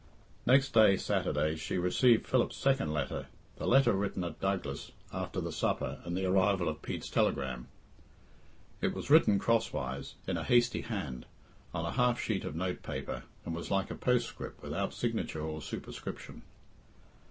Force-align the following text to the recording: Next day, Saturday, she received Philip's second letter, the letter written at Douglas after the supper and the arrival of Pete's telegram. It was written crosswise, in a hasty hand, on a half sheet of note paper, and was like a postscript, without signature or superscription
Next 0.47 0.71
day, 0.73 0.97
Saturday, 0.97 1.55
she 1.57 1.77
received 1.77 2.25
Philip's 2.25 2.57
second 2.57 2.91
letter, 2.91 3.27
the 3.57 3.67
letter 3.67 3.93
written 3.93 4.23
at 4.23 4.39
Douglas 4.39 4.93
after 5.13 5.39
the 5.39 5.51
supper 5.51 6.01
and 6.03 6.17
the 6.17 6.25
arrival 6.25 6.67
of 6.69 6.81
Pete's 6.81 7.07
telegram. 7.11 7.67
It 8.81 8.95
was 8.95 9.11
written 9.11 9.37
crosswise, 9.37 10.15
in 10.27 10.37
a 10.37 10.43
hasty 10.43 10.81
hand, 10.81 11.27
on 11.71 11.85
a 11.85 11.91
half 11.91 12.19
sheet 12.19 12.45
of 12.45 12.55
note 12.55 12.81
paper, 12.81 13.25
and 13.45 13.53
was 13.53 13.69
like 13.69 13.91
a 13.91 13.95
postscript, 13.95 14.63
without 14.63 14.95
signature 14.95 15.41
or 15.43 15.61
superscription 15.61 16.41